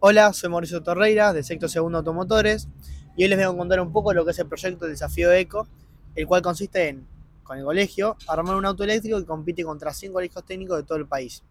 Hola, 0.00 0.32
soy 0.32 0.48
Mauricio 0.48 0.80
Torreira 0.80 1.32
de 1.32 1.42
Sector 1.42 1.68
Segundo 1.68 1.98
Automotores 1.98 2.68
y 3.16 3.24
hoy 3.24 3.28
les 3.30 3.36
voy 3.36 3.52
a 3.52 3.58
contar 3.58 3.80
un 3.80 3.90
poco 3.90 4.12
lo 4.12 4.24
que 4.24 4.30
es 4.30 4.38
el 4.38 4.46
proyecto 4.46 4.84
del 4.84 4.94
Desafío 4.94 5.32
Eco, 5.32 5.66
el 6.14 6.24
cual 6.24 6.40
consiste 6.40 6.86
en, 6.86 7.04
con 7.42 7.58
el 7.58 7.64
colegio, 7.64 8.16
armar 8.28 8.54
un 8.54 8.64
auto 8.64 8.84
eléctrico 8.84 9.18
que 9.18 9.26
compite 9.26 9.64
contra 9.64 9.92
cinco 9.92 10.14
colegios 10.14 10.44
técnicos 10.44 10.76
de 10.76 10.84
todo 10.84 10.98
el 10.98 11.08
país, 11.08 11.42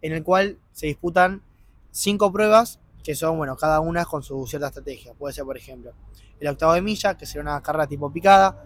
en 0.00 0.14
el 0.14 0.22
cual 0.22 0.56
se 0.72 0.86
disputan 0.86 1.42
cinco 1.90 2.32
pruebas 2.32 2.80
que 3.04 3.14
son, 3.14 3.36
bueno, 3.36 3.54
cada 3.56 3.80
una 3.80 4.06
con 4.06 4.22
su 4.22 4.46
cierta 4.46 4.68
estrategia. 4.68 5.12
Puede 5.12 5.34
ser, 5.34 5.44
por 5.44 5.58
ejemplo, 5.58 5.92
el 6.40 6.48
octavo 6.48 6.72
de 6.72 6.80
milla, 6.80 7.18
que 7.18 7.26
sería 7.26 7.42
una 7.42 7.60
carrera 7.60 7.86
tipo 7.86 8.10
picada, 8.10 8.64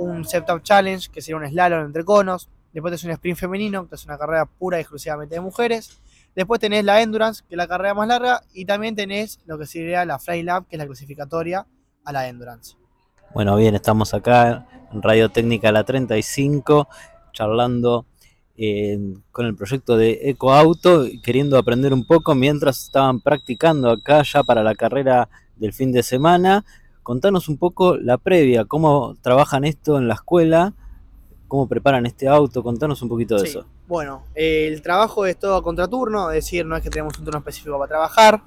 un 0.00 0.24
Setup 0.24 0.64
Challenge, 0.64 1.12
que 1.12 1.22
sería 1.22 1.36
un 1.36 1.46
slalom 1.46 1.86
entre 1.86 2.04
conos, 2.04 2.48
después 2.72 2.90
tenés 2.90 3.04
un 3.04 3.12
sprint 3.12 3.38
femenino, 3.38 3.88
que 3.88 3.94
es 3.94 4.04
una 4.04 4.18
carrera 4.18 4.46
pura 4.46 4.78
y 4.78 4.80
exclusivamente 4.80 5.36
de 5.36 5.40
mujeres, 5.40 6.00
después 6.34 6.60
tenés 6.60 6.84
la 6.84 7.02
Endurance, 7.02 7.42
que 7.48 7.54
es 7.54 7.56
la 7.56 7.68
carrera 7.68 7.94
más 7.94 8.08
larga, 8.08 8.42
y 8.52 8.64
también 8.64 8.94
tenés 8.96 9.40
lo 9.46 9.58
que 9.58 9.66
sería 9.66 10.04
la 10.04 10.18
Fly 10.18 10.42
Lab, 10.42 10.66
que 10.66 10.76
es 10.76 10.78
la 10.78 10.86
clasificatoria 10.86 11.66
a 12.04 12.12
la 12.12 12.28
Endurance. 12.28 12.76
Bueno, 13.34 13.56
bien, 13.56 13.74
estamos 13.74 14.14
acá 14.14 14.66
en 14.92 15.02
Radio 15.02 15.28
Técnica 15.28 15.72
La 15.72 15.84
35, 15.84 16.88
charlando 17.32 18.06
eh, 18.56 18.96
con 19.32 19.46
el 19.46 19.56
proyecto 19.56 19.96
de 19.96 20.30
EcoAuto, 20.30 21.06
queriendo 21.22 21.58
aprender 21.58 21.92
un 21.92 22.06
poco 22.06 22.36
mientras 22.36 22.84
estaban 22.84 23.20
practicando 23.20 23.90
acá 23.90 24.22
ya 24.22 24.44
para 24.44 24.62
la 24.62 24.76
carrera 24.76 25.28
del 25.56 25.72
fin 25.72 25.90
de 25.90 26.04
semana. 26.04 26.64
Contanos 27.02 27.48
un 27.48 27.58
poco 27.58 27.96
la 27.96 28.16
previa, 28.16 28.64
cómo 28.64 29.16
trabajan 29.20 29.64
esto 29.64 29.98
en 29.98 30.06
la 30.06 30.14
escuela, 30.14 30.72
cómo 31.54 31.68
preparan 31.68 32.04
este 32.04 32.26
auto, 32.26 32.64
contanos 32.64 33.00
un 33.02 33.08
poquito 33.08 33.36
de 33.36 33.42
Sí, 33.42 33.46
eso. 33.46 33.64
Bueno, 33.86 34.24
eh, 34.34 34.66
el 34.66 34.82
trabajo 34.82 35.24
es 35.24 35.38
todo 35.38 35.54
a 35.54 35.62
contraturno, 35.62 36.28
es 36.30 36.34
decir, 36.34 36.66
no 36.66 36.76
es 36.76 36.82
que 36.82 36.90
tenemos 36.90 37.16
un 37.16 37.24
turno 37.24 37.38
específico 37.38 37.78
para 37.78 37.88
trabajar. 37.88 38.42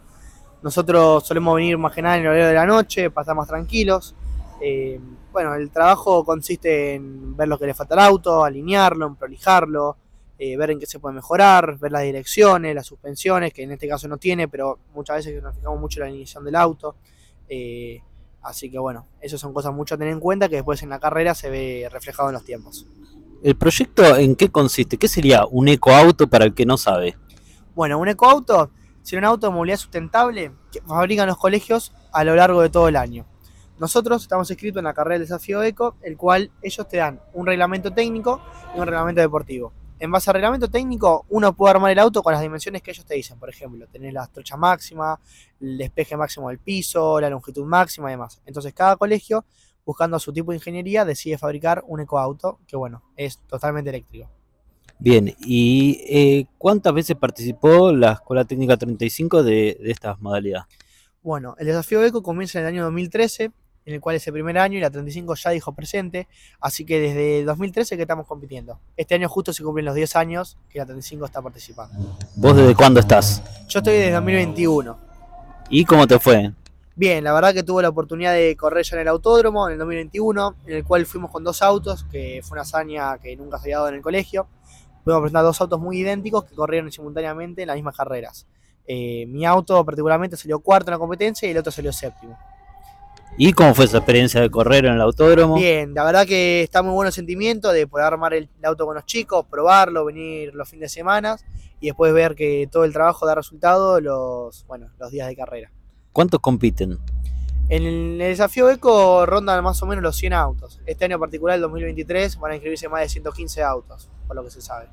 Nosotros 0.61 1.25
solemos 1.25 1.55
venir 1.55 1.77
más 1.77 1.93
que 1.93 2.01
nada 2.01 2.17
en 2.17 2.23
el 2.23 2.27
horario 2.27 2.47
de 2.47 2.53
la 2.53 2.65
noche, 2.65 3.09
pasar 3.09 3.33
más 3.33 3.47
tranquilos. 3.47 4.13
Eh, 4.59 4.99
bueno, 5.31 5.55
el 5.55 5.69
trabajo 5.69 6.25
consiste 6.25 6.95
en 6.95 7.37
ver 7.37 7.47
lo 7.47 7.57
que 7.57 7.67
le 7.67 7.73
falta 7.73 7.95
al 7.95 8.01
auto, 8.01 8.43
alinearlo, 8.43 9.07
en 9.07 9.15
prolijarlo, 9.15 9.95
eh, 10.37 10.57
ver 10.57 10.71
en 10.71 10.79
qué 10.79 10.85
se 10.85 10.99
puede 10.99 11.15
mejorar, 11.15 11.77
ver 11.77 11.93
las 11.93 12.03
direcciones, 12.03 12.75
las 12.75 12.87
suspensiones, 12.87 13.53
que 13.53 13.63
en 13.63 13.71
este 13.71 13.87
caso 13.87 14.09
no 14.09 14.17
tiene, 14.17 14.49
pero 14.49 14.79
muchas 14.93 15.15
veces 15.17 15.41
nos 15.41 15.55
fijamos 15.55 15.79
mucho 15.79 15.99
en 15.99 16.01
la 16.01 16.07
alineación 16.07 16.43
del 16.43 16.55
auto. 16.55 16.95
Eh, 17.47 18.01
así 18.47 18.71
que 18.71 18.79
bueno, 18.79 19.07
esas 19.21 19.39
son 19.39 19.53
cosas 19.53 19.73
mucho 19.73 19.95
a 19.95 19.97
tener 19.97 20.13
en 20.13 20.19
cuenta 20.19 20.47
que 20.47 20.55
después 20.55 20.81
en 20.81 20.89
la 20.89 20.99
carrera 20.99 21.35
se 21.35 21.49
ve 21.49 21.89
reflejado 21.91 22.29
en 22.29 22.33
los 22.33 22.45
tiempos. 22.45 22.87
¿El 23.43 23.55
proyecto 23.55 24.15
en 24.15 24.35
qué 24.35 24.49
consiste? 24.49 24.97
¿Qué 24.97 25.07
sería 25.07 25.45
un 25.45 25.67
ecoauto 25.67 26.27
para 26.27 26.45
el 26.45 26.53
que 26.53 26.65
no 26.65 26.77
sabe? 26.77 27.17
Bueno, 27.75 27.99
un 27.99 28.07
ecoauto 28.07 28.71
sería 29.03 29.19
un 29.19 29.25
auto 29.25 29.47
de 29.47 29.53
movilidad 29.53 29.77
sustentable 29.77 30.53
que 30.71 30.81
fabrican 30.81 31.27
los 31.27 31.37
colegios 31.37 31.93
a 32.11 32.23
lo 32.23 32.35
largo 32.35 32.61
de 32.61 32.69
todo 32.69 32.87
el 32.87 32.95
año. 32.95 33.25
Nosotros 33.79 34.23
estamos 34.23 34.49
inscritos 34.49 34.79
en 34.79 34.85
la 34.85 34.93
carrera 34.93 35.19
del 35.19 35.27
desafío 35.27 35.61
eco, 35.61 35.97
el 36.01 36.17
cual 36.17 36.49
ellos 36.61 36.87
te 36.87 36.97
dan 36.97 37.19
un 37.33 37.45
reglamento 37.45 37.91
técnico 37.91 38.41
y 38.75 38.79
un 38.79 38.87
reglamento 38.87 39.21
deportivo. 39.21 39.73
En 39.99 40.11
base 40.11 40.29
al 40.29 40.35
reglamento 40.35 40.69
técnico, 40.69 41.25
uno 41.29 41.55
puede 41.55 41.71
armar 41.71 41.91
el 41.91 41.97
auto 41.97 42.21
con 42.21 42.31
las 42.31 42.41
dimensiones 42.41 42.83
que 42.83 42.91
ellos 42.91 43.03
te 43.05 43.15
dicen. 43.15 43.39
Por 43.39 43.49
ejemplo, 43.49 43.87
tenés 43.87 44.13
la 44.13 44.27
trocha 44.27 44.55
máxima, 44.55 45.19
el 45.59 45.77
despeje 45.77 46.15
máximo 46.15 46.49
del 46.49 46.59
piso, 46.59 47.19
la 47.19 47.31
longitud 47.31 47.65
máxima 47.65 48.09
y 48.09 48.13
demás. 48.13 48.39
Entonces, 48.45 48.73
cada 48.73 48.95
colegio, 48.95 49.43
buscando 49.85 50.19
su 50.19 50.31
tipo 50.31 50.51
de 50.51 50.57
ingeniería, 50.57 51.03
decide 51.03 51.39
fabricar 51.39 51.83
un 51.87 51.99
ecoauto 51.99 52.59
que, 52.67 52.75
bueno, 52.75 53.03
es 53.15 53.39
totalmente 53.47 53.89
eléctrico. 53.89 54.29
Bien, 54.99 55.35
¿y 55.39 55.99
eh, 56.07 56.45
cuántas 56.59 56.93
veces 56.93 57.15
participó 57.15 57.91
la 57.91 58.13
Escuela 58.13 58.45
Técnica 58.45 58.77
35 58.77 59.41
de, 59.41 59.79
de 59.81 59.91
estas 59.91 60.19
modalidades? 60.19 60.67
Bueno, 61.23 61.55
el 61.57 61.65
desafío 61.65 62.03
ECO 62.03 62.21
comienza 62.21 62.59
en 62.59 62.65
el 62.65 62.73
año 62.73 62.83
2013, 62.83 63.51
en 63.87 63.93
el 63.93 64.01
cual 64.01 64.17
es 64.17 64.27
el 64.27 64.33
primer 64.33 64.57
año 64.57 64.77
y 64.77 64.81
la 64.81 64.89
35 64.89 65.33
ya 65.35 65.51
dijo 65.51 65.71
presente, 65.71 66.27
así 66.59 66.83
que 66.83 66.99
desde 66.99 67.45
2013 67.45 67.95
que 67.95 68.01
estamos 68.01 68.27
compitiendo. 68.27 68.81
Este 68.97 69.15
año 69.15 69.29
justo 69.29 69.53
se 69.53 69.63
cumplen 69.63 69.85
los 69.85 69.95
10 69.95 70.17
años 70.17 70.57
que 70.69 70.79
la 70.79 70.85
35 70.85 71.25
está 71.25 71.41
participando. 71.41 72.17
¿Vos 72.35 72.57
desde 72.57 72.75
cuándo 72.75 72.99
estás? 72.99 73.41
Yo 73.69 73.79
estoy 73.79 73.93
desde 73.93 74.11
2021. 74.11 74.99
¿Y 75.69 75.85
cómo 75.85 76.05
te 76.05 76.19
fue? 76.19 76.51
Bien, 76.97 77.23
la 77.23 77.31
verdad 77.31 77.53
que 77.53 77.63
tuve 77.63 77.81
la 77.81 77.87
oportunidad 77.87 78.33
de 78.33 78.57
correr 78.57 78.83
ya 78.83 78.97
en 78.97 79.03
el 79.03 79.07
autódromo 79.07 79.67
en 79.67 79.73
el 79.73 79.79
2021, 79.79 80.55
en 80.65 80.73
el 80.73 80.83
cual 80.83 81.05
fuimos 81.05 81.31
con 81.31 81.45
dos 81.45 81.61
autos, 81.61 82.03
que 82.11 82.41
fue 82.43 82.55
una 82.55 82.63
hazaña 82.63 83.17
que 83.19 83.37
nunca 83.37 83.57
se 83.57 83.67
había 83.67 83.77
dado 83.77 83.87
en 83.87 83.95
el 83.95 84.01
colegio. 84.01 84.47
Pudimos 85.05 85.21
presentar 85.21 85.43
dos 85.43 85.61
autos 85.61 85.79
muy 85.79 85.99
idénticos 85.99 86.43
que 86.43 86.55
corrieron 86.55 86.91
simultáneamente 86.91 87.61
en 87.61 87.67
las 87.67 87.77
mismas 87.77 87.95
carreras. 87.95 88.47
Eh, 88.85 89.25
mi 89.27 89.45
auto 89.45 89.85
particularmente 89.85 90.35
salió 90.35 90.59
cuarto 90.59 90.91
en 90.91 90.95
la 90.95 90.99
competencia 90.99 91.47
y 91.47 91.51
el 91.51 91.57
otro 91.57 91.71
salió 91.71 91.93
séptimo. 91.93 92.37
¿Y 93.39 93.53
cómo 93.53 93.75
fue 93.75 93.85
esa 93.85 93.97
experiencia 93.97 94.41
de 94.41 94.49
correr 94.49 94.85
en 94.85 94.93
el 94.93 95.01
autódromo? 95.01 95.55
Bien, 95.55 95.93
la 95.93 96.03
verdad 96.03 96.25
que 96.25 96.63
está 96.63 96.81
muy 96.81 96.93
bueno 96.93 97.09
el 97.09 97.13
sentimiento 97.13 97.71
de 97.71 97.85
poder 97.85 98.07
armar 98.07 98.33
el, 98.33 98.49
el 98.57 98.65
auto 98.65 98.85
con 98.87 98.95
los 98.95 99.05
chicos, 99.05 99.45
probarlo, 99.47 100.05
venir 100.05 100.55
los 100.55 100.67
fines 100.67 100.91
de 100.91 100.99
semana 100.99 101.37
y 101.79 101.87
después 101.87 102.11
ver 102.13 102.33
que 102.33 102.67
todo 102.71 102.83
el 102.83 102.93
trabajo 102.93 103.27
da 103.27 103.35
resultado 103.35 104.01
los, 104.01 104.65
bueno, 104.65 104.89
los 104.97 105.11
días 105.11 105.27
de 105.27 105.35
carrera. 105.35 105.71
¿Cuántos 106.11 106.39
compiten? 106.39 106.97
En 107.69 107.83
el 107.83 108.17
desafío 108.17 108.71
Eco 108.71 109.25
rondan 109.27 109.63
más 109.63 109.83
o 109.83 109.85
menos 109.85 110.01
los 110.01 110.15
100 110.15 110.33
autos. 110.33 110.79
Este 110.87 111.05
año 111.05 111.19
particular, 111.19 111.55
el 111.55 111.61
2023, 111.61 112.39
van 112.39 112.53
a 112.53 112.55
inscribirse 112.55 112.89
más 112.89 113.01
de 113.01 113.09
115 113.09 113.61
autos, 113.61 114.09
por 114.25 114.35
lo 114.35 114.43
que 114.43 114.49
se 114.49 114.61
sabe. 114.61 114.87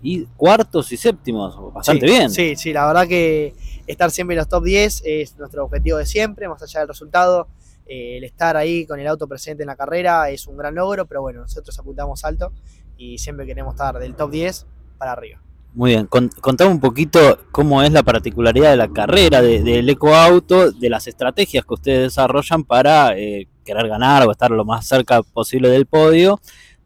Y 0.00 0.24
cuartos 0.36 0.90
y 0.92 0.96
séptimos, 0.96 1.74
bastante 1.74 2.06
Sí, 2.06 2.12
bien. 2.14 2.30
Sí, 2.30 2.56
sí, 2.56 2.72
la 2.72 2.86
verdad 2.86 3.06
que 3.06 3.54
estar 3.86 4.10
siempre 4.10 4.34
en 4.34 4.38
los 4.38 4.48
top 4.48 4.64
10 4.64 5.02
es 5.04 5.36
nuestro 5.36 5.64
objetivo 5.64 5.98
de 5.98 6.06
siempre, 6.06 6.48
más 6.48 6.62
allá 6.62 6.80
del 6.80 6.88
resultado. 6.88 7.48
Eh, 7.86 8.16
el 8.18 8.24
estar 8.24 8.56
ahí 8.56 8.86
con 8.86 8.98
el 9.00 9.06
auto 9.06 9.26
presente 9.28 9.62
en 9.62 9.66
la 9.68 9.76
carrera 9.76 10.30
es 10.30 10.46
un 10.46 10.56
gran 10.56 10.74
logro, 10.74 11.06
pero 11.06 11.22
bueno, 11.22 11.40
nosotros 11.40 11.78
apuntamos 11.78 12.24
alto 12.24 12.52
y 12.96 13.18
siempre 13.18 13.46
queremos 13.46 13.74
estar 13.74 13.98
del 13.98 14.14
top 14.14 14.30
10 14.30 14.66
para 14.98 15.12
arriba. 15.12 15.40
Muy 15.74 15.90
bien, 15.90 16.06
Con- 16.06 16.28
contame 16.40 16.70
un 16.70 16.78
poquito 16.80 17.38
cómo 17.50 17.82
es 17.82 17.90
la 17.90 18.04
particularidad 18.04 18.70
de 18.70 18.76
la 18.76 18.88
carrera 18.88 19.42
de- 19.42 19.60
del 19.62 19.88
ecoauto, 19.90 20.70
de 20.70 20.88
las 20.88 21.08
estrategias 21.08 21.64
que 21.64 21.74
ustedes 21.74 22.00
desarrollan 22.02 22.62
para 22.62 23.18
eh, 23.18 23.48
querer 23.64 23.88
ganar 23.88 24.24
o 24.26 24.30
estar 24.30 24.52
lo 24.52 24.64
más 24.64 24.86
cerca 24.86 25.22
posible 25.24 25.68
del 25.70 25.86
podio, 25.86 26.38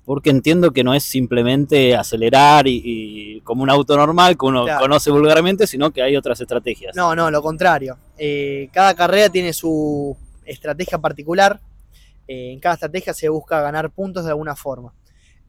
porque 0.06 0.30
entiendo 0.30 0.70
que 0.70 0.82
no 0.84 0.94
es 0.94 1.02
simplemente 1.04 1.94
acelerar 1.94 2.66
y, 2.66 2.80
y 2.82 3.40
como 3.42 3.62
un 3.62 3.68
auto 3.68 3.94
normal 3.94 4.38
que 4.38 4.46
uno 4.46 4.64
Claro. 4.64 4.80
conoce 4.80 5.10
vulgarmente, 5.10 5.66
sino 5.66 5.90
que 5.90 6.00
hay 6.00 6.16
otras 6.16 6.40
estrategias. 6.40 6.96
No, 6.96 7.14
no, 7.14 7.30
lo 7.30 7.42
contrario. 7.42 7.98
Eh, 8.16 8.70
cada 8.72 8.94
carrera 8.94 9.28
tiene 9.28 9.52
su 9.52 10.16
estrategia 10.48 10.98
particular. 10.98 11.60
Eh, 12.26 12.52
en 12.52 12.60
cada 12.60 12.74
estrategia 12.74 13.14
se 13.14 13.28
busca 13.28 13.60
ganar 13.60 13.90
puntos 13.90 14.24
de 14.24 14.30
alguna 14.30 14.56
forma. 14.56 14.92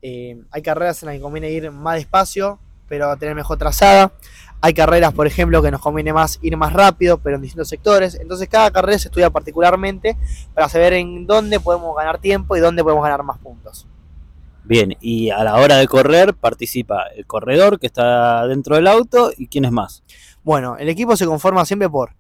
Eh, 0.01 0.41
hay 0.51 0.61
carreras 0.61 1.01
en 1.03 1.07
las 1.07 1.15
que 1.15 1.21
conviene 1.21 1.51
ir 1.51 1.71
más 1.71 1.95
despacio, 1.95 2.59
pero 2.87 3.15
tener 3.17 3.35
mejor 3.35 3.57
trazada. 3.57 4.11
Hay 4.61 4.73
carreras, 4.73 5.13
por 5.13 5.27
ejemplo, 5.27 5.61
que 5.61 5.71
nos 5.71 5.81
conviene 5.81 6.11
más 6.11 6.39
ir 6.41 6.55
más 6.57 6.73
rápido, 6.73 7.17
pero 7.17 7.35
en 7.35 7.41
distintos 7.41 7.69
sectores. 7.69 8.15
Entonces 8.15 8.49
cada 8.49 8.71
carrera 8.71 8.99
se 8.99 9.07
estudia 9.07 9.29
particularmente 9.29 10.17
para 10.53 10.67
saber 10.67 10.93
en 10.93 11.25
dónde 11.25 11.59
podemos 11.59 11.95
ganar 11.95 12.19
tiempo 12.19 12.57
y 12.57 12.59
dónde 12.59 12.83
podemos 12.83 13.03
ganar 13.03 13.23
más 13.23 13.37
puntos. 13.37 13.87
Bien, 14.66 14.95
y 14.99 15.29
a 15.31 15.43
la 15.43 15.55
hora 15.55 15.77
de 15.77 15.87
correr 15.87 16.35
participa 16.35 17.03
el 17.16 17.25
corredor 17.25 17.79
que 17.79 17.87
está 17.87 18.45
dentro 18.47 18.75
del 18.75 18.87
auto 18.87 19.31
y 19.35 19.47
quién 19.47 19.66
es 19.66 19.71
más. 19.71 20.03
Bueno, 20.43 20.77
el 20.77 20.89
equipo 20.89 21.16
se 21.17 21.25
conforma 21.25 21.66
siempre 21.66 21.89
por 21.89 22.11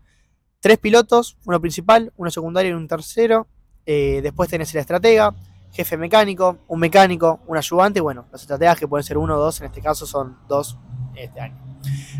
tres 0.59 0.77
pilotos, 0.77 1.37
uno 1.45 1.59
principal, 1.59 2.11
uno 2.17 2.31
secundario 2.31 2.71
y 2.71 2.73
un 2.73 2.87
tercero. 2.87 3.47
Eh, 3.85 4.19
después 4.21 4.49
tenés 4.49 4.73
el 4.73 4.81
estratega, 4.81 5.33
jefe 5.71 5.97
mecánico, 5.97 6.59
un 6.67 6.79
mecánico, 6.79 7.39
un 7.47 7.57
ayudante. 7.57 7.99
y 7.99 8.01
Bueno, 8.01 8.25
los 8.31 8.41
estrategas 8.41 8.79
que 8.79 8.87
pueden 8.87 9.03
ser 9.03 9.17
uno 9.17 9.35
o 9.35 9.39
dos, 9.39 9.59
en 9.61 9.67
este 9.67 9.81
caso 9.81 10.05
son 10.05 10.37
dos 10.47 10.77
este 11.15 11.39
año. 11.39 11.57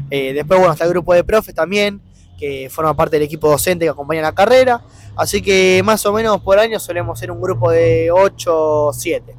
Eh, 0.09 0.33
después, 0.33 0.59
bueno, 0.59 0.73
está 0.73 0.85
el 0.85 0.91
grupo 0.91 1.13
de 1.13 1.23
profes 1.23 1.53
también, 1.53 2.01
que 2.37 2.69
forma 2.69 2.95
parte 2.95 3.17
del 3.17 3.23
equipo 3.23 3.49
docente 3.49 3.85
que 3.85 3.89
acompaña 3.89 4.21
la 4.21 4.33
carrera. 4.33 4.83
Así 5.15 5.41
que 5.41 5.81
más 5.83 6.05
o 6.05 6.13
menos 6.13 6.41
por 6.41 6.59
año 6.59 6.79
solemos 6.79 7.19
ser 7.19 7.31
un 7.31 7.41
grupo 7.41 7.69
de 7.69 8.09
8 8.11 8.85
o 8.87 8.93
7. 8.93 9.35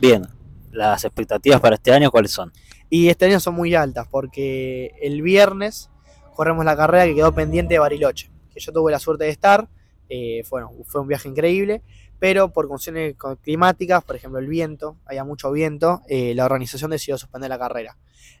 Bien, 0.00 0.26
las 0.72 1.04
expectativas 1.04 1.60
para 1.60 1.76
este 1.76 1.92
año, 1.92 2.10
¿cuáles 2.10 2.32
son? 2.32 2.52
Y 2.90 3.08
este 3.08 3.26
año 3.26 3.40
son 3.40 3.54
muy 3.54 3.74
altas 3.74 4.06
porque 4.10 4.92
el 5.00 5.22
viernes 5.22 5.90
corremos 6.34 6.64
la 6.64 6.76
carrera 6.76 7.04
que 7.06 7.14
quedó 7.14 7.32
pendiente 7.34 7.74
de 7.74 7.78
Bariloche, 7.80 8.30
que 8.52 8.60
yo 8.60 8.72
tuve 8.72 8.92
la 8.92 8.98
suerte 8.98 9.24
de 9.24 9.30
estar. 9.30 9.68
eh, 10.10 10.42
bueno, 10.50 10.70
fue 10.86 11.00
un 11.00 11.08
viaje 11.08 11.28
increíble, 11.28 11.82
pero 12.18 12.52
por 12.52 12.68
condiciones 12.68 13.14
co- 13.16 13.36
climáticas, 13.36 14.04
por 14.04 14.16
ejemplo 14.16 14.38
el 14.38 14.46
viento, 14.48 14.96
había 15.06 15.24
mucho 15.24 15.50
viento, 15.50 16.02
eh, 16.08 16.34
la 16.34 16.44
organización 16.44 16.90
decidió 16.90 17.16
suspender 17.18 17.48
la 17.50 17.58
carrera. 17.58 17.96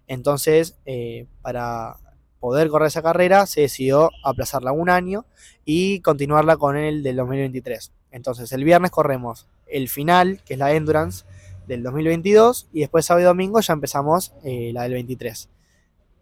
Entonces, 0.06 0.76
eh, 0.84 1.26
para 1.42 1.96
poder 2.40 2.68
correr 2.68 2.88
esa 2.88 3.02
carrera, 3.02 3.46
se 3.46 3.62
decidió 3.62 4.10
aplazarla 4.22 4.72
un 4.72 4.90
año 4.90 5.24
y 5.64 6.00
continuarla 6.00 6.56
con 6.58 6.76
el 6.76 7.02
del 7.02 7.16
2023. 7.16 7.92
Entonces, 8.10 8.52
el 8.52 8.64
viernes 8.64 8.90
corremos 8.90 9.48
el 9.66 9.88
final, 9.88 10.42
que 10.44 10.52
es 10.54 10.58
la 10.58 10.72
Endurance, 10.74 11.24
del 11.66 11.82
2022 11.82 12.68
y 12.74 12.80
después 12.80 13.06
sábado 13.06 13.22
y 13.22 13.24
domingo 13.24 13.58
ya 13.60 13.72
empezamos 13.72 14.34
la 14.44 14.82
del 14.82 14.92
23. 14.92 15.48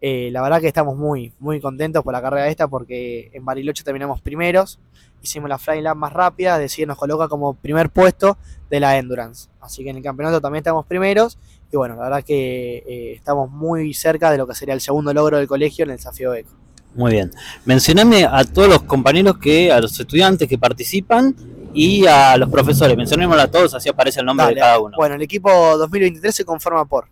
Eh, 0.05 0.31
la 0.33 0.41
verdad 0.41 0.59
que 0.59 0.67
estamos 0.67 0.97
muy, 0.97 1.31
muy 1.39 1.61
contentos 1.61 2.03
por 2.03 2.11
la 2.11 2.21
carrera 2.21 2.49
esta 2.49 2.67
porque 2.67 3.31
en 3.31 3.45
Bariloche 3.45 3.85
terminamos 3.85 4.19
primeros, 4.19 4.77
hicimos 5.21 5.47
la 5.47 5.57
fly 5.57 5.79
lap 5.79 5.95
más 5.95 6.11
rápida, 6.11 6.55
es 6.55 6.59
decir, 6.59 6.85
nos 6.85 6.97
coloca 6.97 7.29
como 7.29 7.53
primer 7.53 7.89
puesto 7.89 8.37
de 8.69 8.81
la 8.81 8.97
Endurance. 8.97 9.47
Así 9.61 9.81
que 9.81 9.91
en 9.91 9.95
el 9.95 10.03
campeonato 10.03 10.41
también 10.41 10.59
estamos 10.59 10.85
primeros 10.85 11.37
y 11.71 11.77
bueno, 11.77 11.95
la 11.95 12.03
verdad 12.03 12.21
que 12.21 12.83
eh, 12.85 13.13
estamos 13.13 13.49
muy 13.49 13.93
cerca 13.93 14.29
de 14.29 14.37
lo 14.37 14.45
que 14.45 14.55
sería 14.55 14.73
el 14.73 14.81
segundo 14.81 15.13
logro 15.13 15.37
del 15.37 15.47
colegio 15.47 15.85
en 15.85 15.91
el 15.91 15.95
desafío 15.95 16.33
ECO. 16.33 16.51
Muy 16.95 17.13
bien. 17.13 17.31
Mencioname 17.63 18.25
a 18.25 18.43
todos 18.43 18.67
los 18.67 18.83
compañeros 18.83 19.37
que, 19.37 19.71
a 19.71 19.79
los 19.79 19.97
estudiantes 19.97 20.49
que 20.49 20.57
participan 20.57 21.33
y 21.73 22.05
a 22.07 22.35
los 22.35 22.49
profesores. 22.49 22.97
Mencionémoslo 22.97 23.41
a 23.41 23.47
todos, 23.47 23.73
así 23.73 23.87
aparece 23.87 24.19
el 24.19 24.25
nombre 24.25 24.47
Dale, 24.47 24.55
de 24.55 24.59
cada 24.59 24.79
uno. 24.79 24.97
Bueno, 24.97 25.15
el 25.15 25.21
equipo 25.21 25.49
2023 25.77 26.35
se 26.35 26.43
conforma 26.43 26.83
por, 26.83 27.07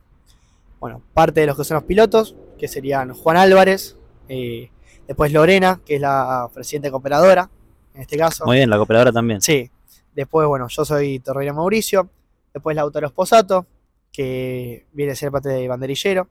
bueno, 0.82 1.02
parte 1.14 1.40
de 1.40 1.48
los 1.48 1.56
que 1.56 1.64
son 1.64 1.76
los 1.76 1.86
pilotos, 1.86 2.36
que 2.62 2.68
serían 2.68 3.12
Juan 3.16 3.38
Álvarez, 3.38 3.98
eh, 4.30 4.70
después 5.08 5.34
Lorena, 5.34 5.82
que 5.84 5.96
es 5.96 6.02
la 6.02 6.48
presidenta 6.54 6.92
cooperadora, 6.92 7.50
en 7.96 8.02
este 8.02 8.18
caso. 8.18 8.46
Muy 8.46 8.58
bien, 8.58 8.70
la 8.70 8.78
cooperadora 8.78 9.12
también. 9.12 9.42
Sí. 9.42 9.72
Después, 10.14 10.48
bueno, 10.48 10.68
yo 10.68 10.86
soy 10.86 11.18
Torreira 11.18 11.54
Mauricio. 11.54 12.12
Después 12.54 12.76
Lautaro 12.76 13.08
Esposato, 13.08 13.66
que 14.14 14.86
viene 14.94 15.14
a 15.14 15.16
ser 15.16 15.32
parte 15.32 15.50
de 15.50 15.68
banderillero. 15.68 16.30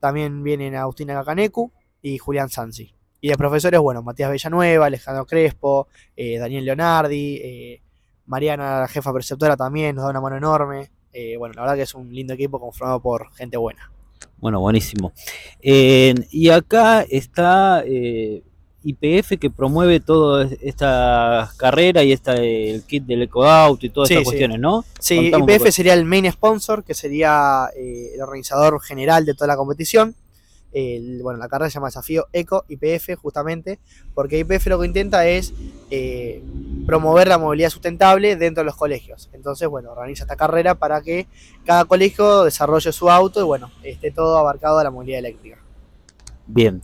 También 0.00 0.42
vienen 0.42 0.74
Agustina 0.74 1.14
Cacanecu 1.14 1.72
y 2.02 2.18
Julián 2.18 2.50
Sansi. 2.50 2.94
Y 3.22 3.28
de 3.30 3.36
profesores, 3.38 3.80
bueno, 3.80 4.02
Matías 4.02 4.30
Villanueva, 4.30 4.84
Alejandro 4.84 5.24
Crespo, 5.24 5.88
eh, 6.14 6.36
Daniel 6.36 6.66
Leonardi, 6.66 7.40
eh, 7.42 7.82
Mariana, 8.26 8.80
la 8.80 8.88
jefa 8.88 9.14
preceptora 9.14 9.56
también, 9.56 9.96
nos 9.96 10.04
da 10.04 10.10
una 10.10 10.20
mano 10.20 10.36
enorme. 10.36 10.90
Eh, 11.10 11.38
bueno, 11.38 11.54
la 11.54 11.62
verdad 11.62 11.76
que 11.76 11.82
es 11.84 11.94
un 11.94 12.12
lindo 12.12 12.34
equipo 12.34 12.60
conformado 12.60 13.00
por 13.00 13.32
gente 13.32 13.56
buena. 13.56 13.93
Bueno, 14.44 14.60
buenísimo. 14.60 15.14
Eh, 15.62 16.14
y 16.30 16.50
acá 16.50 17.00
está 17.08 17.82
eh, 17.86 18.42
IPF 18.82 19.38
que 19.40 19.48
promueve 19.48 20.00
toda 20.00 20.46
esta 20.60 21.50
carrera 21.56 22.02
y 22.02 22.12
está 22.12 22.34
el 22.34 22.82
kit 22.82 23.04
del 23.06 23.22
EcoAuto 23.22 23.86
y 23.86 23.88
todas 23.88 24.08
Sí, 24.08 24.12
estas 24.12 24.24
sí. 24.24 24.24
cuestiones, 24.26 24.60
¿no? 24.60 24.84
Sí, 25.00 25.32
IPF 25.34 25.70
sería 25.70 25.94
el 25.94 26.04
main 26.04 26.30
sponsor, 26.30 26.84
que 26.84 26.92
sería 26.92 27.70
eh, 27.74 28.10
el 28.16 28.20
organizador 28.20 28.78
general 28.82 29.24
de 29.24 29.32
toda 29.32 29.46
la 29.46 29.56
competición. 29.56 30.14
El- 30.74 31.22
bueno, 31.22 31.38
la 31.38 31.48
carrera 31.48 31.70
se 31.70 31.74
llama 31.74 31.86
Desafío 31.86 32.26
Eco 32.32 32.64
IPF, 32.68 33.14
justamente, 33.16 33.78
porque 34.12 34.38
IPF 34.40 34.66
lo 34.66 34.80
que 34.80 34.86
intenta 34.86 35.26
es 35.26 35.54
eh, 35.90 36.42
promover 36.84 37.28
la 37.28 37.38
movilidad 37.38 37.70
sustentable 37.70 38.36
dentro 38.36 38.62
de 38.62 38.66
los 38.66 38.76
colegios. 38.76 39.30
Entonces, 39.32 39.68
bueno, 39.68 39.92
organiza 39.92 40.24
esta 40.24 40.36
carrera 40.36 40.74
para 40.74 41.00
que 41.00 41.28
cada 41.64 41.84
colegio 41.86 42.44
desarrolle 42.44 42.92
su 42.92 43.08
auto 43.10 43.40
y, 43.40 43.44
bueno, 43.44 43.70
esté 43.82 44.10
todo 44.10 44.36
abarcado 44.36 44.78
a 44.78 44.84
la 44.84 44.90
movilidad 44.90 45.20
eléctrica. 45.20 45.58
Bien. 46.46 46.82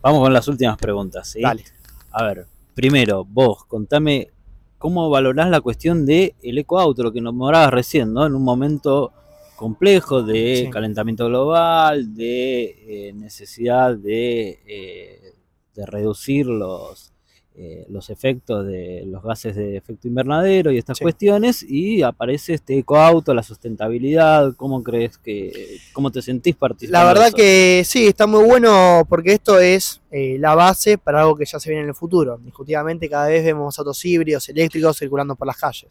Vamos 0.00 0.20
con 0.20 0.32
las 0.32 0.48
últimas 0.48 0.76
preguntas. 0.78 1.28
¿sí? 1.28 1.42
Dale. 1.42 1.64
A 2.10 2.24
ver, 2.24 2.46
primero, 2.74 3.24
vos, 3.24 3.64
contame 3.66 4.30
cómo 4.78 5.08
valorás 5.10 5.48
la 5.48 5.60
cuestión 5.60 6.04
del 6.06 6.34
el 6.42 6.58
ecoauto, 6.58 7.04
lo 7.04 7.12
que 7.12 7.20
nombrabas 7.20 7.70
recién, 7.70 8.12
¿no? 8.12 8.26
En 8.26 8.34
un 8.34 8.42
momento 8.42 9.12
complejo 9.62 10.24
de 10.24 10.64
Sí. 10.64 10.70
calentamiento 10.70 11.26
global, 11.26 12.14
de 12.16 13.08
eh, 13.08 13.12
necesidad 13.12 13.94
de, 13.96 14.58
eh, 14.66 15.34
de 15.76 15.86
reducir 15.86 16.46
los, 16.46 17.12
eh, 17.54 17.86
los 17.88 18.10
efectos 18.10 18.66
de 18.66 19.04
los 19.06 19.22
gases 19.22 19.54
de 19.54 19.76
efecto 19.76 20.08
invernadero 20.08 20.72
y 20.72 20.78
estas 20.78 20.98
Sí. 20.98 21.04
cuestiones, 21.04 21.62
y 21.62 22.02
aparece 22.02 22.54
este 22.54 22.76
ecoauto, 22.76 23.32
la 23.34 23.44
sustentabilidad, 23.44 24.52
¿cómo 24.56 24.82
crees 24.82 25.16
que, 25.18 25.78
cómo 25.92 26.10
te 26.10 26.22
sentís 26.22 26.56
participando? 26.56 26.98
La 26.98 27.12
verdad 27.12 27.28
eso? 27.28 27.36
que 27.36 27.82
sí, 27.84 28.08
está 28.08 28.26
muy 28.26 28.44
bueno 28.44 29.06
porque 29.08 29.34
esto 29.34 29.60
es 29.60 30.00
eh, 30.10 30.38
la 30.40 30.56
base 30.56 30.98
para 30.98 31.20
algo 31.20 31.36
que 31.36 31.44
ya 31.44 31.60
se 31.60 31.70
viene 31.70 31.84
en 31.84 31.88
el 31.90 31.94
futuro. 31.94 32.36
Discutidamente 32.38 33.08
cada 33.08 33.28
vez 33.28 33.44
vemos 33.44 33.78
autos 33.78 34.04
híbridos, 34.04 34.48
eléctricos 34.48 34.98
circulando 34.98 35.36
por 35.36 35.46
las 35.46 35.56
calles. 35.56 35.90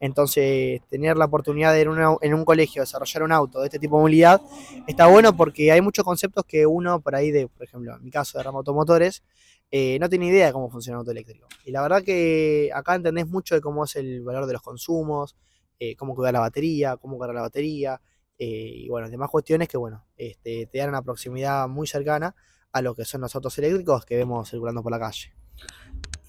Entonces, 0.00 0.80
tener 0.88 1.16
la 1.16 1.24
oportunidad 1.24 1.72
de 1.72 1.80
en, 1.82 1.88
una- 1.88 2.16
en 2.20 2.34
un 2.34 2.44
colegio 2.44 2.82
desarrollar 2.82 3.22
un 3.24 3.32
auto 3.32 3.60
de 3.60 3.66
este 3.66 3.78
tipo 3.78 3.96
de 3.96 4.02
movilidad 4.02 4.40
está 4.86 5.06
bueno 5.08 5.36
porque 5.36 5.72
hay 5.72 5.80
muchos 5.80 6.04
conceptos 6.04 6.44
que 6.46 6.66
uno 6.66 7.00
por 7.00 7.14
ahí 7.16 7.30
de, 7.30 7.48
por 7.48 7.64
ejemplo, 7.64 7.96
en 7.96 8.04
mi 8.04 8.10
caso 8.10 8.38
de 8.38 8.44
rama 8.44 8.58
automotores, 8.58 9.22
eh, 9.70 9.98
no 9.98 10.08
tiene 10.08 10.26
idea 10.28 10.46
de 10.46 10.52
cómo 10.52 10.70
funciona 10.70 10.98
un 10.98 11.00
auto 11.00 11.10
eléctrico. 11.10 11.46
Y 11.64 11.72
la 11.72 11.82
verdad 11.82 12.02
que 12.02 12.70
acá 12.72 12.94
entendés 12.94 13.26
mucho 13.28 13.54
de 13.54 13.60
cómo 13.60 13.84
es 13.84 13.96
el 13.96 14.22
valor 14.22 14.46
de 14.46 14.52
los 14.54 14.62
consumos, 14.62 15.36
eh, 15.80 15.94
cómo 15.96 16.14
cuidar 16.14 16.32
la 16.32 16.40
batería, 16.40 16.96
cómo 16.96 17.18
cargar 17.18 17.34
la 17.34 17.42
batería, 17.42 18.00
eh, 18.38 18.46
y 18.46 18.88
bueno, 18.88 19.08
demás 19.10 19.28
cuestiones 19.30 19.68
que 19.68 19.76
bueno, 19.76 20.06
este, 20.16 20.66
te 20.66 20.78
dan 20.78 20.88
una 20.90 21.02
proximidad 21.02 21.68
muy 21.68 21.86
cercana 21.88 22.34
a 22.72 22.82
lo 22.82 22.94
que 22.94 23.04
son 23.04 23.20
los 23.20 23.34
autos 23.34 23.58
eléctricos 23.58 24.04
que 24.06 24.16
vemos 24.16 24.48
circulando 24.48 24.82
por 24.82 24.92
la 24.92 24.98
calle. 25.00 25.32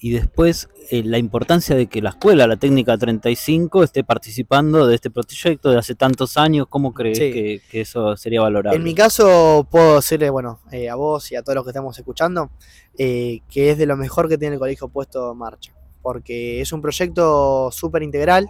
Y 0.01 0.12
después 0.12 0.69
eh, 0.92 1.04
la 1.04 1.18
importancia 1.18 1.75
de 1.75 1.88
que 1.88 2.01
la 2.01 2.10
escuela, 2.12 2.48
la 2.48 2.56
técnica 2.57 2.98
35, 2.98 3.84
esté 3.84 4.04
participando 4.04 4.88
de 4.88 4.96
este 4.96 5.10
proyecto 5.12 5.69
de 5.72 5.78
hace 5.78 5.94
tantos 5.96 6.38
años, 6.38 6.68
¿cómo 6.69 6.94
crees 6.94 7.18
Sí. 7.18 7.31
que, 7.34 7.62
que 7.69 7.81
eso 7.81 8.16
sería 8.16 8.42
valorable? 8.42 8.78
En 8.78 8.84
mi 8.84 8.96
caso, 8.96 9.68
puedo 9.69 9.96
decirle, 9.98 10.30
bueno, 10.30 10.62
eh, 10.72 10.90
a 10.90 10.96
vos 10.96 11.31
y 11.31 11.36
a 11.36 11.44
todos 11.44 11.56
los 11.56 11.66
que 11.66 11.72
estamos 11.72 11.98
escuchando, 11.98 12.50
eh, 12.98 13.42
que 13.50 13.72
es 13.72 13.78
de 13.78 13.86
lo 13.86 13.98
mejor 13.98 14.30
que 14.30 14.38
tiene 14.38 14.54
el 14.56 14.60
colegio 14.60 14.88
puesto 14.88 15.31
en 15.34 15.38
marcha, 15.38 15.74
porque 16.01 16.62
es 16.62 16.72
un 16.72 16.81
proyecto 16.81 17.69
súper 17.72 18.01
integral 18.04 18.48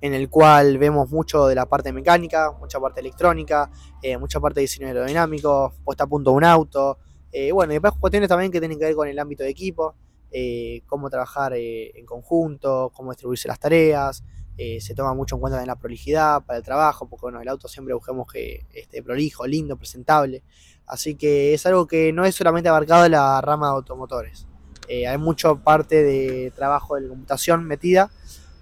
en 0.00 0.12
el 0.14 0.28
cual 0.28 0.78
vemos 0.78 1.10
mucho 1.10 1.46
de 1.46 1.54
la 1.54 1.66
parte 1.66 1.92
mecánica, 1.92 2.52
mucha 2.58 2.78
parte 2.80 3.00
electrónica, 3.00 3.70
eh, 4.02 4.16
mucha 4.18 4.40
parte 4.40 4.60
de 4.60 4.62
diseño 4.62 4.86
aerodinámico, 4.88 5.72
puesta 5.84 6.04
a 6.04 6.06
punto 6.06 6.30
de 6.30 6.36
un 6.36 6.44
auto, 6.44 6.98
eh, 7.32 7.52
bueno, 7.52 7.72
y 7.72 7.76
después 7.76 7.94
cuestiones 8.00 8.28
también 8.28 8.50
que 8.50 8.60
tienen 8.60 8.78
que 8.78 8.84
ver 8.86 8.94
con 8.94 9.08
el 9.08 9.18
ámbito 9.18 9.42
de 9.44 9.50
equipo, 9.50 9.94
eh, 10.32 10.82
cómo 10.86 11.08
trabajar 11.08 11.52
eh, 11.54 11.92
en 11.94 12.04
conjunto, 12.04 12.90
cómo 12.94 13.12
distribuirse 13.12 13.48
las 13.48 13.60
tareas, 13.60 14.24
eh, 14.58 14.80
se 14.80 14.94
toma 14.94 15.14
mucho 15.14 15.36
en 15.36 15.40
cuenta 15.40 15.60
en 15.60 15.66
la 15.66 15.76
prolijidad 15.76 16.42
para 16.44 16.58
el 16.58 16.64
trabajo, 16.64 17.08
porque 17.08 17.22
bueno, 17.22 17.40
el 17.40 17.48
auto 17.48 17.68
siempre 17.68 17.94
buscamos 17.94 18.30
que 18.30 18.64
esté 18.74 19.02
prolijo, 19.02 19.46
lindo, 19.46 19.76
presentable. 19.76 20.42
Así 20.86 21.14
que 21.14 21.54
es 21.54 21.66
algo 21.66 21.86
que 21.86 22.12
no 22.12 22.24
es 22.24 22.34
solamente 22.34 22.68
abarcado 22.68 23.06
en 23.06 23.12
la 23.12 23.40
rama 23.40 23.68
de 23.68 23.72
automotores. 23.74 24.46
Hay 24.88 25.18
mucho 25.18 25.58
parte 25.58 26.04
de 26.04 26.52
trabajo 26.52 26.94
de 26.94 27.08
computación 27.08 27.64
metida, 27.64 28.10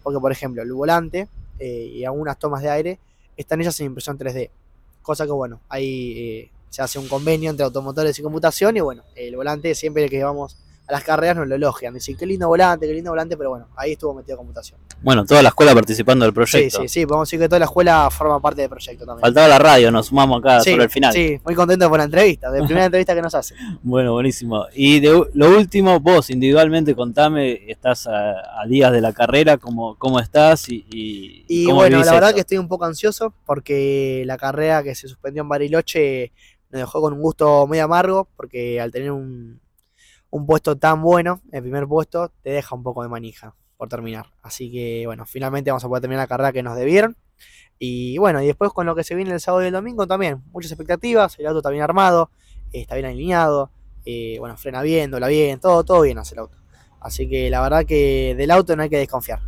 porque 0.02 0.18
por 0.18 0.32
ejemplo, 0.32 0.62
el 0.62 0.72
volante 0.72 1.28
y 1.60 2.02
algunas 2.04 2.38
tomas 2.38 2.62
de 2.62 2.70
aire 2.70 2.98
están 3.36 3.60
hechas 3.60 3.78
en 3.80 3.86
impresión 3.86 4.18
3D. 4.18 4.50
Cosa 5.02 5.26
que 5.26 5.32
bueno, 5.32 5.60
ahí 5.68 6.50
se 6.70 6.80
hace 6.80 6.98
un 6.98 7.08
convenio 7.08 7.50
entre 7.50 7.64
automotores 7.64 8.18
y 8.18 8.22
computación 8.22 8.76
y 8.76 8.80
bueno, 8.80 9.02
el 9.14 9.36
volante 9.36 9.74
siempre 9.74 10.08
que 10.08 10.24
vamos 10.24 10.56
a 10.86 10.92
las 10.92 11.02
carreras 11.04 11.36
nos 11.36 11.48
lo 11.48 11.54
elogian. 11.54 11.94
Dicen, 11.94 12.16
qué 12.16 12.26
lindo 12.26 12.46
volante, 12.48 12.86
qué 12.86 12.92
lindo 12.92 13.10
volante, 13.10 13.36
pero 13.36 13.50
bueno, 13.50 13.68
ahí 13.76 13.92
estuvo 13.92 14.12
metido 14.14 14.36
computación. 14.36 14.78
Bueno, 15.02 15.24
toda 15.24 15.42
la 15.42 15.48
escuela 15.48 15.72
participando 15.74 16.24
del 16.26 16.32
Sí, 16.32 16.34
proyecto. 16.34 16.80
sí, 16.82 16.88
sí, 16.88 17.06
podemos 17.06 17.28
decir 17.28 17.40
que 17.40 17.48
toda 17.48 17.58
la 17.58 17.64
escuela 17.64 18.10
forma 18.10 18.40
parte 18.40 18.60
del 18.62 18.70
proyecto 18.70 19.06
también. 19.06 19.22
Faltaba 19.22 19.48
la 19.48 19.58
radio, 19.58 19.90
nos 19.90 20.06
sumamos 20.06 20.40
acá 20.40 20.60
sí, 20.60 20.70
sobre 20.72 20.84
el 20.84 20.90
final. 20.90 21.12
Sí, 21.12 21.40
muy 21.44 21.54
contento 21.54 21.88
por 21.88 21.98
la 21.98 22.04
entrevista, 22.04 22.50
de 22.50 22.60
la 22.60 22.66
primera 22.66 22.84
entrevista 22.86 23.14
que 23.14 23.22
nos 23.22 23.34
hace. 23.34 23.54
Bueno, 23.82 24.12
buenísimo. 24.12 24.66
Y 24.74 25.00
de 25.00 25.24
lo 25.32 25.56
último, 25.56 26.00
vos 26.00 26.28
individualmente 26.30 26.94
contame, 26.94 27.60
estás 27.70 28.06
a, 28.06 28.60
a 28.62 28.66
días 28.66 28.92
de 28.92 29.00
la 29.00 29.12
carrera, 29.12 29.56
cómo, 29.56 29.96
cómo 29.96 30.20
estás 30.20 30.68
y, 30.68 30.84
y, 30.90 31.44
Y 31.48 31.64
cómo 31.64 31.76
bueno, 31.76 31.98
la 32.04 32.12
verdad 32.12 32.30
esto? 32.30 32.34
que 32.34 32.40
estoy 32.40 32.58
un 32.58 32.68
poco 32.68 32.84
ansioso 32.84 33.32
porque 33.46 34.22
la 34.26 34.36
carrera 34.36 34.82
que 34.82 34.94
se 34.94 35.08
suspendió 35.08 35.42
en 35.42 35.48
Bariloche 35.48 36.32
nos 36.70 36.80
dejó 36.80 37.00
con 37.00 37.12
un 37.12 37.20
gusto 37.22 37.66
muy 37.66 37.78
amargo 37.78 38.28
porque 38.36 38.80
al 38.80 38.90
tener 38.90 39.12
un, 39.12 39.60
un 40.34 40.46
puesto 40.46 40.74
tan 40.74 41.00
bueno, 41.00 41.40
el 41.52 41.62
primer 41.62 41.86
puesto, 41.86 42.32
te 42.42 42.50
deja 42.50 42.74
un 42.74 42.82
poco 42.82 43.04
de 43.04 43.08
manija 43.08 43.54
por 43.76 43.88
terminar. 43.88 44.26
Así 44.42 44.68
que 44.68 45.04
bueno, 45.06 45.26
finalmente 45.26 45.70
vamos 45.70 45.84
a 45.84 45.88
poder 45.88 46.00
terminar 46.00 46.24
la 46.24 46.26
carrera 46.26 46.52
que 46.52 46.60
nos 46.60 46.76
debieron. 46.76 47.16
Y 47.78 48.18
bueno, 48.18 48.42
y 48.42 48.46
después 48.46 48.72
con 48.72 48.84
lo 48.84 48.96
que 48.96 49.04
se 49.04 49.14
viene 49.14 49.32
el 49.32 49.38
sábado 49.38 49.62
y 49.62 49.68
el 49.68 49.72
domingo 49.72 50.08
también, 50.08 50.42
muchas 50.50 50.72
expectativas, 50.72 51.38
el 51.38 51.46
auto 51.46 51.58
está 51.58 51.70
bien 51.70 51.84
armado, 51.84 52.30
eh, 52.72 52.80
está 52.80 52.96
bien 52.96 53.06
alineado, 53.06 53.70
eh, 54.04 54.36
bueno, 54.40 54.56
frena 54.56 54.82
bien, 54.82 55.12
dobla 55.12 55.28
bien, 55.28 55.60
todo, 55.60 55.84
todo 55.84 56.00
bien 56.00 56.18
hace 56.18 56.34
el 56.34 56.40
auto. 56.40 56.56
Así 56.98 57.28
que 57.28 57.48
la 57.48 57.60
verdad 57.60 57.86
que 57.86 58.34
del 58.36 58.50
auto 58.50 58.74
no 58.74 58.82
hay 58.82 58.90
que 58.90 58.98
desconfiar. 58.98 59.38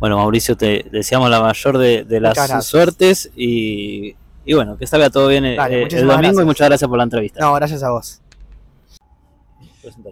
Bueno, 0.00 0.16
Mauricio, 0.16 0.56
te 0.56 0.84
deseamos 0.90 1.30
la 1.30 1.40
mayor 1.40 1.78
de, 1.78 2.02
de 2.02 2.18
las 2.18 2.66
suertes 2.66 3.30
y, 3.36 4.16
y 4.44 4.54
bueno, 4.54 4.76
que 4.76 4.88
salga 4.88 5.10
todo 5.10 5.28
bien 5.28 5.44
eh, 5.44 5.54
Dale, 5.54 5.84
el 5.84 6.06
domingo 6.08 6.42
y 6.42 6.44
muchas 6.44 6.66
gracias 6.68 6.88
por 6.88 6.98
la 6.98 7.04
entrevista. 7.04 7.38
No, 7.40 7.54
gracias 7.54 7.84
a 7.84 7.90
vos. 7.90 8.20
Presentate. 9.80 10.02